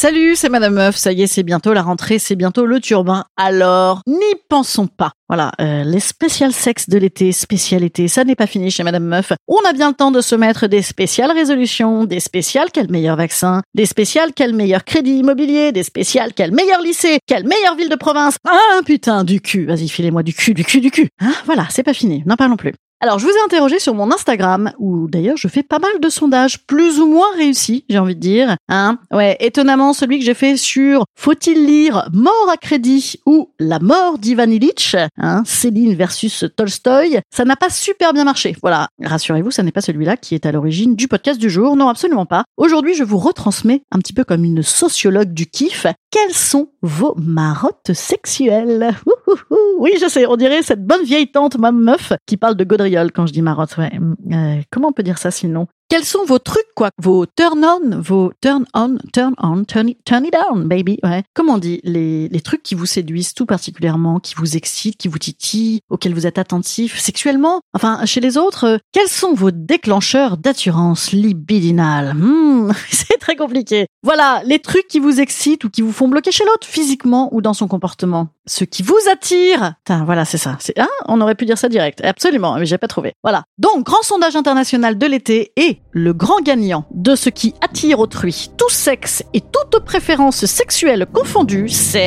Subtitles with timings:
[0.00, 0.94] Salut, c'est Madame Meuf.
[0.94, 3.24] Ça y est, c'est bientôt la rentrée, c'est bientôt le turbin.
[3.36, 5.10] Alors, n'y pensons pas.
[5.28, 9.32] Voilà, euh, les spéciales sexes de l'été, spécialité, ça n'est pas fini chez Madame Meuf.
[9.48, 13.16] On a bien le temps de se mettre des spéciales résolutions, des spéciales quel meilleur
[13.16, 17.88] vaccin, des spéciales quel meilleur crédit immobilier, des spéciales quel meilleur lycée, quelle meilleure ville
[17.88, 18.36] de province.
[18.48, 19.66] Ah putain, du cul.
[19.66, 21.08] Vas-y, filez-moi du cul, du cul, du cul.
[21.18, 22.22] Hein voilà, c'est pas fini.
[22.24, 22.72] N'en parlons plus.
[23.00, 26.08] Alors, je vous ai interrogé sur mon Instagram, où d'ailleurs je fais pas mal de
[26.08, 28.56] sondages, plus ou moins réussis, j'ai envie de dire.
[28.68, 33.78] Hein ouais, étonnamment, celui que j'ai fait sur Faut-il lire Mort à crédit ou La
[33.78, 38.56] mort d'Ivan Illich, hein, Céline versus Tolstoy, ça n'a pas super bien marché.
[38.62, 41.88] Voilà, rassurez-vous, ça n'est pas celui-là qui est à l'origine du podcast du jour, non,
[41.88, 42.42] absolument pas.
[42.56, 47.14] Aujourd'hui, je vous retransmets, un petit peu comme une sociologue du kiff, quelles sont vos
[47.16, 48.92] marottes sexuelles?
[49.78, 52.64] Oui, je sais, on dirait cette bonne vieille tante, ma meuf, qui parle de
[53.12, 53.76] quand je dis marotte.
[53.76, 53.92] Ouais.
[54.32, 56.90] Euh, comment on peut dire ça sinon quels sont vos trucs, quoi?
[56.98, 60.98] Vos turn on, vos turn on, turn on, turn it, turn it down, baby.
[61.02, 61.22] Ouais.
[61.34, 65.18] Comment on dit les, trucs qui vous séduisent tout particulièrement, qui vous excitent, qui vous
[65.18, 67.60] titillent, auxquels vous êtes attentif sexuellement?
[67.74, 72.14] Enfin, chez les autres, euh, quels sont vos déclencheurs d'attirance libidinale?
[72.14, 73.86] Hmm, C'est très compliqué.
[74.02, 77.40] Voilà, les trucs qui vous excitent ou qui vous font bloquer chez l'autre, physiquement ou
[77.40, 78.28] dans son comportement.
[78.46, 79.74] Ce qui vous attire.
[79.84, 80.56] Putain, voilà, c'est ça.
[80.60, 80.88] C'est, hein?
[81.06, 82.00] On aurait pu dire ça direct.
[82.02, 83.14] Absolument, mais j'ai pas trouvé.
[83.22, 83.44] Voilà.
[83.58, 88.50] Donc, grand sondage international de l'été et le grand gagnant de ce qui attire autrui,
[88.56, 91.98] tout sexe et toute préférence sexuelle confondue, c'est...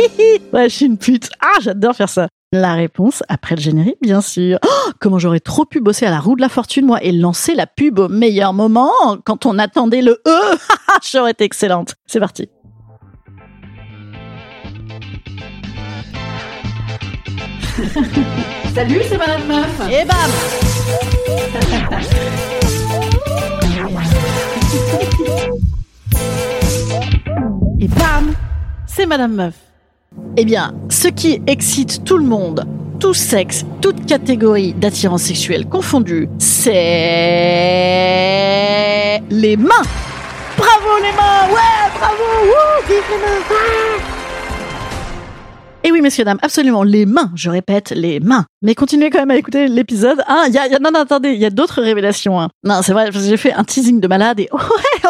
[0.52, 1.28] ouais, je suis une pute.
[1.40, 2.28] Ah, j'adore faire ça.
[2.52, 4.58] La réponse après le générique, bien sûr.
[4.66, 7.54] Oh, comment j'aurais trop pu bosser à la roue de la fortune, moi, et lancer
[7.54, 8.90] la pub au meilleur moment,
[9.24, 10.56] quand on attendait le E.
[11.12, 11.94] j'aurais été excellente.
[12.06, 12.48] C'est parti.
[18.74, 19.80] Salut, c'est Madame Meuf.
[19.90, 20.16] Et bam
[27.80, 28.34] Et bam
[28.86, 29.54] C'est Madame Meuf.
[30.36, 32.64] Eh bien, ce qui excite tout le monde,
[33.00, 36.60] tout sexe, toute catégorie d'attirance sexuelle confondue, c'est
[39.30, 39.82] les mains.
[40.56, 43.40] Bravo les mains, ouais, bravo, wouh, vive les mains.
[43.52, 44.09] Ah
[45.82, 48.44] et oui, messieurs, dames, absolument, les mains, je répète, les mains.
[48.62, 50.22] Mais continuez quand même à écouter l'épisode.
[50.26, 52.38] Ah, y a, y a- non, non, attendez, il y a d'autres révélations.
[52.40, 52.48] hein.
[52.64, 54.58] Non, c'est vrai, j'ai fait un teasing de malade et ouais,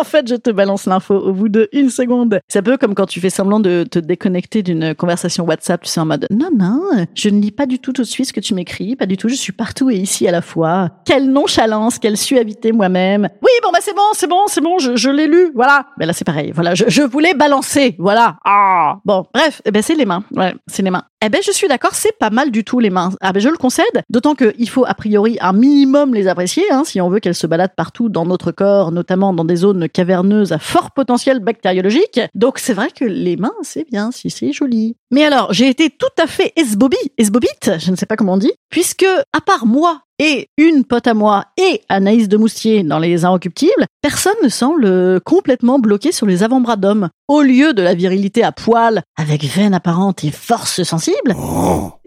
[0.00, 2.40] en fait, je te balance l'info au bout de une seconde.
[2.48, 5.88] C'est un peu comme quand tu fais semblant de te déconnecter d'une conversation WhatsApp, tu
[5.90, 6.80] sais, en mode, non, non,
[7.14, 9.16] je ne lis pas du tout tout de suite ce que tu m'écris, pas du
[9.16, 10.90] tout, je suis partout et ici à la fois.
[11.04, 13.28] Quelle nonchalance, quelle suavité moi-même.
[13.42, 15.86] Oui, bon, bah c'est bon, c'est bon, c'est bon, je, je l'ai lu, voilà.
[15.98, 18.36] Mais là, c'est pareil, voilà, je, je voulais balancer, voilà.
[18.44, 21.04] Ah, bon, bref, eh ben, c'est les mains, ouais, c'est les mains.
[21.22, 23.10] Eh ben, je suis d'accord, c'est pas mal du tout les mains.
[23.20, 23.84] Ah ben, je le concède.
[24.08, 27.46] D'autant qu'il faut a priori un minimum les apprécier, hein, si on veut qu'elles se
[27.46, 32.20] baladent partout dans notre corps, notamment dans des zones caverneuses à fort potentiel bactériologique.
[32.34, 34.96] Donc c'est vrai que les mains, c'est bien, si c'est joli.
[35.10, 38.38] Mais alors, j'ai été tout à fait esbobi, esbobite, je ne sais pas comment on
[38.38, 43.00] dit, puisque à part moi et une pote à moi et Anaïs de Moustier dans
[43.00, 47.08] les Inrecuptibles, personne ne semble euh, complètement bloqué sur les avant-bras d'hommes.
[47.26, 51.34] Au lieu de la virilité à poil, avec veine apparente et force sensible, possible.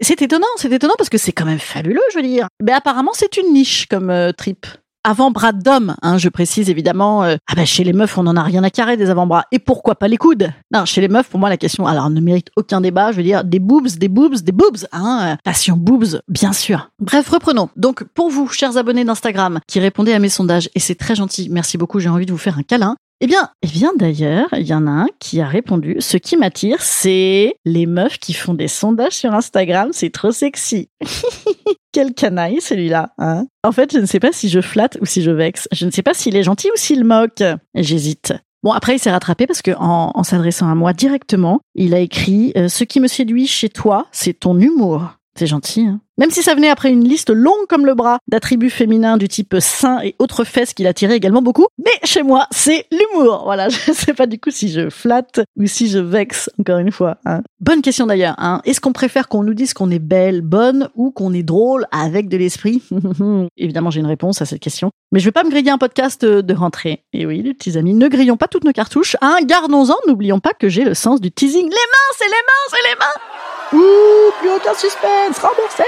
[0.00, 2.48] C'est étonnant, c'est étonnant parce que c'est quand même fabuleux, je veux dire.
[2.62, 4.66] Mais apparemment, c'est une niche comme euh, trip
[5.04, 7.22] avant-bras d'homme, hein, je précise évidemment.
[7.24, 9.44] euh, ah ben chez les meufs, on n'en a rien à carrer des avant-bras.
[9.52, 10.50] Et pourquoi pas les coudes?
[10.72, 13.12] Non, chez les meufs, pour moi, la question, alors ne mérite aucun débat.
[13.12, 14.86] Je veux dire, des boobs, des boobs, des boobs.
[14.92, 16.90] Hein, euh, passion boobs, bien sûr.
[17.00, 17.68] Bref, reprenons.
[17.76, 21.48] Donc pour vous, chers abonnés d'Instagram, qui répondez à mes sondages, et c'est très gentil,
[21.50, 22.96] merci beaucoup, j'ai envie de vous faire un câlin.
[23.20, 25.96] Eh bien, eh bien d'ailleurs, il y en a un qui a répondu.
[26.00, 29.90] Ce qui m'attire, c'est les meufs qui font des sondages sur Instagram.
[29.92, 30.88] C'est trop sexy.
[31.92, 33.12] Quel canaille celui-là.
[33.18, 33.46] Hein?
[33.62, 35.68] En fait, je ne sais pas si je flatte ou si je vexe.
[35.72, 37.42] Je ne sais pas s'il est gentil ou s'il moque.
[37.74, 38.34] J'hésite.
[38.64, 42.00] Bon, après, il s'est rattrapé parce que en, en s'adressant à moi directement, il a
[42.00, 45.12] écrit euh, Ce qui me séduit chez toi, c'est ton humour.
[45.38, 48.70] C'est gentil, hein même si ça venait après une liste longue comme le bras d'attributs
[48.70, 51.66] féminins du type sein et autres fesses qu'il attirait également beaucoup.
[51.78, 53.42] Mais chez moi, c'est l'humour.
[53.44, 56.92] Voilà, je sais pas du coup si je flatte ou si je vexe, encore une
[56.92, 57.18] fois.
[57.26, 57.42] Hein.
[57.60, 58.34] Bonne question d'ailleurs.
[58.38, 58.60] Hein.
[58.64, 62.28] Est-ce qu'on préfère qu'on nous dise qu'on est belle, bonne ou qu'on est drôle avec
[62.28, 62.82] de l'esprit?
[63.56, 64.90] Évidemment, j'ai une réponse à cette question.
[65.12, 67.04] Mais je vais pas me griller un podcast de rentrée.
[67.12, 69.16] Et oui, les petits amis, ne grillons pas toutes nos cartouches.
[69.20, 71.64] Hein, gardons-en, n'oublions pas que j'ai le sens du teasing.
[71.64, 73.34] Les mains, c'est les mains, c'est les mains
[73.72, 75.82] Ouh, plus aucun suspense, remboursé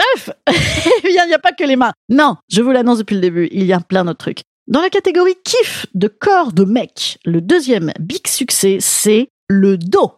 [0.00, 0.30] Bref,
[1.04, 1.92] il n'y a pas que les mains.
[2.08, 4.42] Non, je vous l'annonce depuis le début, il y a plein d'autres trucs.
[4.66, 10.12] Dans la catégorie kiff de corps de mec, le deuxième big succès, c'est le dos.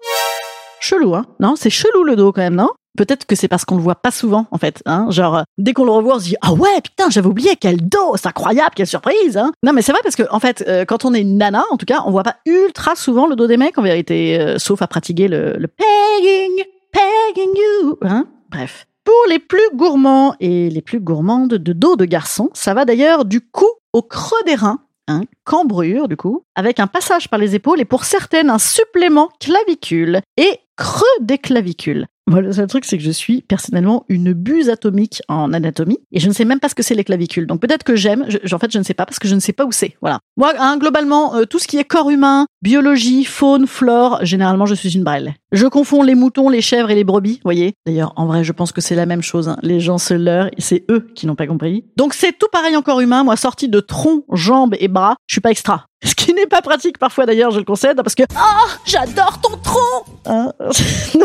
[0.80, 2.68] Chelou, hein Non, c'est chelou le dos quand même, non?
[2.98, 4.82] Peut-être que c'est parce qu'on le voit pas souvent, en fait.
[4.84, 7.88] Hein Genre, dès qu'on le revoit, on se dit ah ouais, putain, j'avais oublié quel
[7.88, 9.38] dos, c'est incroyable, quelle surprise.
[9.38, 11.78] Hein non, mais c'est vrai parce que en fait, euh, quand on est nana, en
[11.78, 14.82] tout cas, on voit pas ultra souvent le dos des mecs en vérité, euh, sauf
[14.82, 17.98] à pratiquer le, le pegging, pegging you.
[18.02, 18.86] Hein Bref.
[19.04, 23.24] Pour les plus gourmands et les plus gourmandes de dos de garçon, ça va d'ailleurs
[23.24, 27.56] du cou au creux des reins, hein, cambrure du coup, avec un passage par les
[27.56, 32.06] épaules et pour certaines un supplément clavicule et creux des clavicules.
[32.28, 36.20] Moi, le seul truc, c'est que je suis personnellement une buse atomique en anatomie et
[36.20, 37.48] je ne sais même pas ce que c'est les clavicules.
[37.48, 39.52] Donc peut-être que j'aime, en fait, je ne sais pas parce que je ne sais
[39.52, 39.96] pas où c'est.
[40.00, 40.20] Voilà.
[40.36, 44.74] Moi, hein, globalement, euh, tout ce qui est corps humain, biologie, faune, flore, généralement, je
[44.74, 45.34] suis une brêle.
[45.52, 47.74] Je confonds les moutons, les chèvres et les brebis, voyez.
[47.84, 49.50] D'ailleurs, en vrai, je pense que c'est la même chose.
[49.50, 49.58] hein.
[49.62, 51.84] Les gens se leurrent c'est eux qui n'ont pas compris.
[51.96, 53.24] Donc c'est tout pareil en corps humain.
[53.24, 55.86] Moi, sorti de tronc, jambes et bras, je suis pas extra.
[56.04, 59.56] Ce qui n'est pas pratique parfois d'ailleurs, je le concède, parce que oh, j'adore ton
[59.58, 60.04] tronc.
[60.26, 60.52] Hein?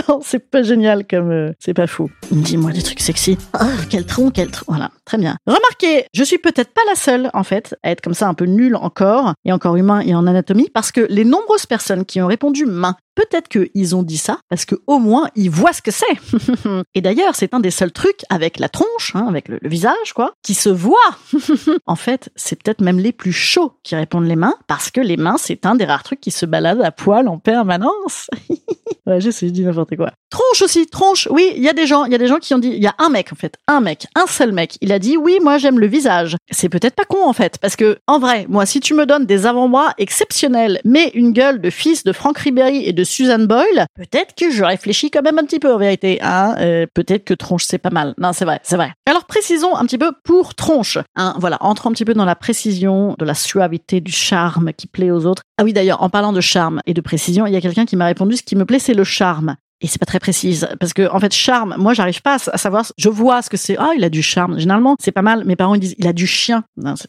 [0.09, 2.09] Non, c'est pas génial comme euh, c'est pas fou.
[2.31, 3.37] Dis-moi des trucs sexy.
[3.59, 4.65] Oh, quel tronc, quel tronc.
[4.67, 5.37] Voilà, très bien.
[5.47, 8.45] Remarquez, je suis peut-être pas la seule en fait à être comme ça un peu
[8.45, 12.03] nulle en corps et en corps humain et en anatomie, parce que les nombreuses personnes
[12.03, 15.73] qui ont répondu main Peut-être qu'ils ont dit ça parce que au moins ils voient
[15.73, 16.05] ce que c'est.
[16.93, 20.33] Et d'ailleurs, c'est un des seuls trucs avec la tronche, hein, avec le, visage, quoi,
[20.43, 20.99] qui se voit.
[21.87, 25.17] en fait, c'est peut-être même les plus chauds qui répondent les mains parce que les
[25.17, 28.29] mains, c'est un des rares trucs qui se baladent à poil en permanence.
[29.07, 30.11] ouais, je sais, je dis n'importe quoi.
[30.29, 31.27] Tronche aussi, tronche.
[31.31, 32.83] Oui, il y a des gens, il y a des gens qui ont dit, il
[32.83, 34.77] y a un mec en fait, un mec, un seul mec.
[34.81, 36.35] Il a dit oui, moi j'aime le visage.
[36.51, 39.25] C'est peut-être pas con en fait, parce que en vrai, moi, si tu me donnes
[39.25, 43.85] des avant-bras exceptionnels, mais une gueule de fils de Frank Ribéry et de Susan Boyle,
[43.95, 46.19] peut-être que je réfléchis quand même un petit peu en vérité.
[46.21, 48.13] Hein Euh, peut-être que tronche c'est pas mal.
[48.17, 48.93] Non, c'est vrai, c'est vrai.
[49.09, 50.97] Alors précisons un petit peu pour tronche.
[51.15, 54.87] Hein, voilà, entre un petit peu dans la précision de la suavité du charme qui
[54.87, 55.43] plaît aux autres.
[55.57, 57.95] Ah oui, d'ailleurs, en parlant de charme et de précision, il y a quelqu'un qui
[57.95, 59.55] m'a répondu ce qui me plaît, c'est le charme.
[59.81, 62.85] Et c'est pas très précise parce que en fait charme, moi j'arrive pas à savoir.
[62.97, 63.77] Je vois ce que c'est.
[63.77, 64.57] Ah, il a du charme.
[64.59, 65.45] Généralement, c'est pas mal.
[65.45, 66.63] Mes parents ils disent il a du chien.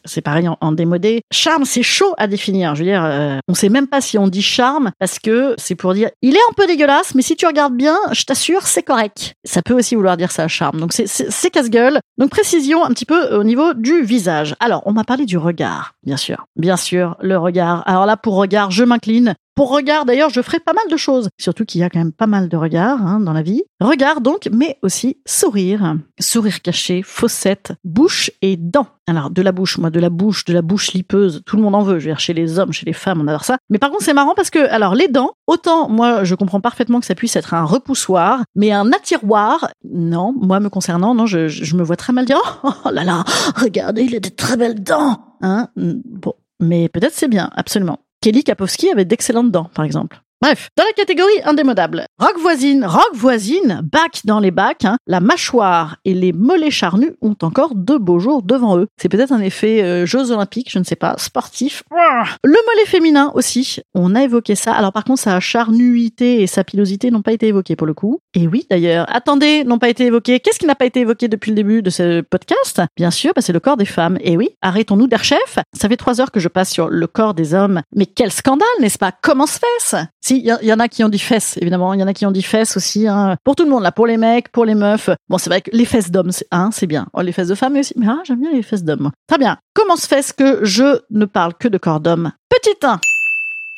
[0.05, 1.21] C'est- pareil en, démodé.
[1.31, 2.75] Charme, c'est chaud à définir.
[2.75, 5.75] Je veux dire, euh, on sait même pas si on dit charme parce que c'est
[5.75, 8.83] pour dire il est un peu dégueulasse, mais si tu regardes bien, je t'assure, c'est
[8.83, 9.33] correct.
[9.45, 10.79] Ça peut aussi vouloir dire ça charme.
[10.79, 11.99] Donc c'est casse-gueule.
[12.17, 14.55] Donc précision un petit peu au niveau du visage.
[14.59, 17.81] Alors on m'a parlé du regard, bien sûr, bien sûr, le regard.
[17.87, 19.33] Alors là pour regard, je m'incline.
[19.59, 21.27] Pour regard, d'ailleurs, je ferai pas mal de choses.
[21.37, 23.63] Surtout qu'il y a quand même pas mal de regards hein, dans la vie.
[23.81, 25.97] Regard donc, mais aussi sourire.
[26.17, 28.87] Sourire caché, fossette, bouche et dents.
[29.05, 31.75] Alors, de la bouche, moi, de la bouche, de la bouche lipeuse, tout le monde
[31.75, 31.99] en veut.
[31.99, 33.57] Je veux dire, chez les hommes, chez les femmes, on adore ça.
[33.69, 37.01] Mais par contre, c'est marrant parce que, alors, les dents, autant, moi, je comprends parfaitement
[37.01, 41.75] que ça puisse être un repoussoir, mais un attiroir, non, moi, me concernant, non, je,
[41.75, 43.25] me vois très mal dire, oh, oh là là,
[43.57, 45.19] regardez, il a de très belles dents.
[45.41, 47.99] Hein Bon, mais peut-être c'est bien, absolument.
[48.21, 50.21] Kelly Kapowski avait d'excellentes dents, par exemple.
[50.41, 55.19] Bref, dans la catégorie indémodable, rock voisine, rock voisine, bac dans les bacs, hein, la
[55.19, 58.87] mâchoire et les mollets charnus ont encore de beaux jours devant eux.
[58.95, 61.83] C'est peut-être un effet euh, Jeux Olympiques, je ne sais pas, sportif.
[61.91, 62.23] Ouah.
[62.45, 64.71] Le mollet féminin aussi, on a évoqué ça.
[64.71, 68.21] Alors par contre, sa charnuité et sa pilosité n'ont pas été évoquées pour le coup.
[68.33, 70.39] Et oui, d'ailleurs, attendez, n'ont pas été évoquées.
[70.39, 72.81] Qu'est-ce qui n'a pas été évoqué depuis le début de ce podcast?
[72.95, 74.17] Bien sûr, bah, c'est le corps des femmes.
[74.21, 75.59] Et oui, arrêtons-nous d'Airchef.
[75.77, 77.81] Ça fait trois heures que je passe sur le corps des hommes.
[77.93, 79.11] Mais quel scandale, n'est-ce pas?
[79.11, 79.97] Comment se fait-ce?
[80.29, 81.93] Il y, en a qui ont dit fesses, évidemment.
[81.93, 83.07] Il y en a qui ont dit fesses aussi.
[83.07, 83.37] Hein.
[83.43, 83.91] Pour tout le monde, là.
[83.91, 85.09] Pour les mecs, pour les meufs.
[85.29, 87.07] Bon, c'est vrai que les fesses d'hommes, c'est hein, bien.
[87.13, 87.93] Oh, les fesses de femmes aussi.
[87.97, 89.11] Mais ah, j'aime bien les fesses d'hommes.
[89.27, 89.57] Très bien.
[89.73, 92.31] Comment se fait-ce que je ne parle que de corps d'homme?
[92.49, 92.99] Petit 1.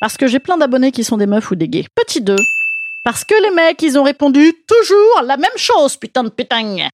[0.00, 1.86] Parce que j'ai plein d'abonnés qui sont des meufs ou des gays.
[1.94, 2.36] Petit 2.
[3.04, 6.52] Parce que les mecs, ils ont répondu toujours la même chose, putain de putain.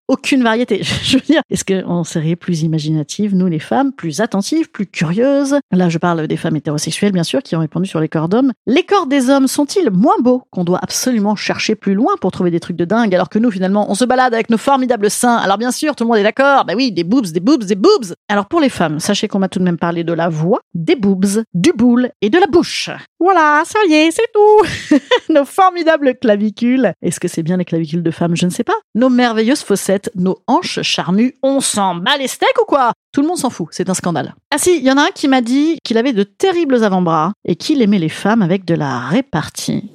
[0.08, 0.82] Aucune variété.
[1.02, 5.56] Je veux dire, est-ce qu'on serait plus imaginative, nous les femmes, plus attentives, plus curieuses?
[5.70, 8.52] Là, je parle des femmes hétérosexuelles, bien sûr, qui ont répondu sur les corps d'hommes.
[8.66, 12.50] Les corps des hommes sont-ils moins beaux qu'on doit absolument chercher plus loin pour trouver
[12.50, 15.36] des trucs de dingue, alors que nous, finalement, on se balade avec nos formidables seins?
[15.36, 16.64] Alors bien sûr, tout le monde est d'accord.
[16.64, 18.14] Bah oui, des boobs, des boobs, des boobs.
[18.28, 20.96] Alors pour les femmes, sachez qu'on m'a tout de même parlé de la voix, des
[20.96, 22.90] boobs, du boule et de la bouche.
[23.20, 24.98] Voilà, ça y est, c'est tout.
[25.32, 26.92] nos formidables clavicules.
[27.02, 28.36] Est-ce que c'est bien les clavicules de femmes?
[28.36, 28.76] Je ne sais pas.
[28.94, 32.92] Nos merveilleuses fossettes, nos hanches charnues, on s'en bat les steaks ou quoi?
[33.12, 34.34] Tout le monde s'en fout, c'est un scandale.
[34.52, 37.32] Ah si, il y en a un qui m'a dit qu'il avait de terribles avant-bras
[37.44, 39.90] et qu'il aimait les femmes avec de la répartie.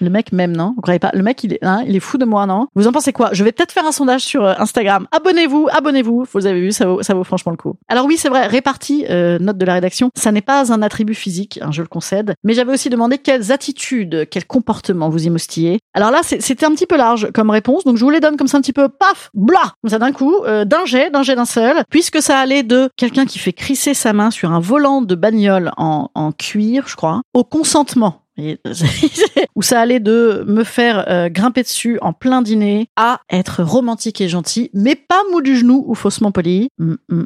[0.00, 0.74] Le mec même, non?
[0.76, 1.10] Vous croyez pas?
[1.14, 2.66] Le mec, il est, hein, il est fou de moi, non?
[2.74, 3.30] Vous en pensez quoi?
[3.32, 5.06] Je vais peut-être faire un sondage sur euh, Instagram.
[5.12, 6.26] Abonnez-vous, abonnez-vous.
[6.32, 7.74] Vous avez vu, ça vaut, ça vaut franchement le coup.
[7.88, 11.14] Alors oui, c'est vrai, répartie, euh, note de la rédaction, ça n'est pas un attribut
[11.14, 12.34] physique, hein, je le concède.
[12.44, 15.78] Mais j'avais aussi demandé quelles attitudes, quels comportements vous y moustillez.
[15.94, 18.48] Alors là, c'était un petit peu large comme réponse, donc je vous les donne comme
[18.48, 21.34] ça un petit peu, paf, blah, comme ça d'un coup, euh, d'un jet, d'un jet
[21.34, 25.02] d'un seul, puisque ça allait de quelqu'un qui fait crisser sa main sur un volant
[25.02, 28.22] de bagnole en, en cuir, je crois, au consentement
[29.56, 34.20] où ça allait de me faire euh, grimper dessus en plein dîner à être romantique
[34.20, 36.68] et gentil, mais pas mou du genou ou faussement poli.
[36.78, 37.24] Mm, mm,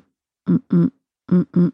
[0.71, 1.69] mm,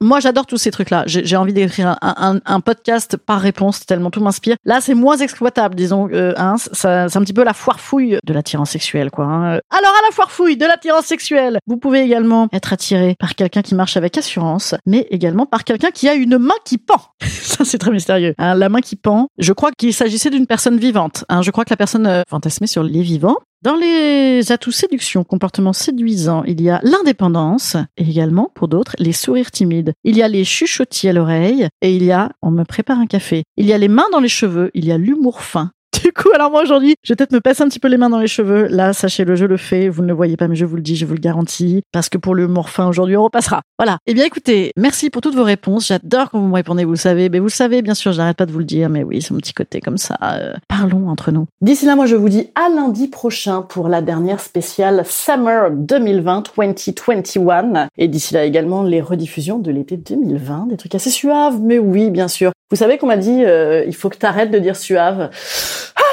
[0.00, 1.04] moi, j'adore tous ces trucs-là.
[1.06, 4.56] J'ai envie d'écrire un, podcast par réponse, tellement tout m'inspire.
[4.64, 6.08] Là, c'est moins exploitable, disons.
[6.12, 9.24] Euh, hein, c'est un petit peu la foire fouille de l'attirance sexuelle, quoi.
[9.24, 9.60] Hein.
[9.70, 13.62] Alors, à la foire fouille de l'attirance sexuelle, vous pouvez également être attiré par quelqu'un
[13.62, 17.00] qui marche avec assurance, mais également par quelqu'un qui a une main qui pend.
[17.22, 18.34] Ça, c'est très mystérieux.
[18.38, 21.24] Hein, la main qui pend, je crois qu'il s'agissait d'une personne vivante.
[21.42, 22.22] Je crois que la personne euh,
[22.66, 23.36] sur les vivants.
[23.60, 29.12] Dans les atouts séduction, comportement séduisant, il y a l'indépendance et également, pour d'autres, les
[29.12, 29.94] sourires timides.
[30.04, 33.06] Il y a les chuchotis à l'oreille et il y a on me prépare un
[33.06, 33.42] café.
[33.56, 35.72] Il y a les mains dans les cheveux, il y a l'humour fin.
[36.02, 38.10] Du coup, alors moi aujourd'hui, je vais peut-être me passer un petit peu les mains
[38.10, 38.66] dans les cheveux.
[38.66, 39.88] Là, sachez-le, je le fais.
[39.88, 41.82] Vous ne le voyez pas, mais je vous le dis, je vous le garantis.
[41.92, 43.62] Parce que pour le morphin aujourd'hui, on repassera.
[43.78, 43.98] Voilà.
[44.06, 45.88] Eh bien, écoutez, merci pour toutes vos réponses.
[45.88, 47.28] J'adore quand vous me répondez, vous le savez.
[47.28, 48.88] Mais vous le savez, bien sûr, je n'arrête pas de vous le dire.
[48.88, 50.16] Mais oui, c'est mon petit côté comme ça.
[50.22, 51.46] Euh, parlons entre nous.
[51.60, 56.44] D'ici là, moi, je vous dis à lundi prochain pour la dernière spéciale Summer 2020,
[56.56, 57.88] 2021.
[57.96, 60.68] Et d'ici là également, les rediffusions de l'été 2020.
[60.68, 61.60] Des trucs assez suaves.
[61.60, 62.52] Mais oui, bien sûr.
[62.70, 65.30] Vous savez qu'on m'a dit, euh, il faut que tu arrêtes de dire suave.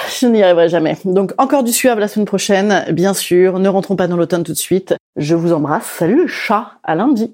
[0.19, 0.97] Je n'y arriverai jamais.
[1.05, 3.59] Donc encore du suave la semaine prochaine, bien sûr.
[3.59, 4.95] Ne rentrons pas dans l'automne tout de suite.
[5.15, 5.85] Je vous embrasse.
[5.85, 7.33] Salut le chat, à lundi.